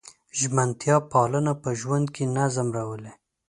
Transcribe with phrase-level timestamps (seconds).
[0.39, 3.11] ژمنتیا پالنه په ژوند کې نظم راولي.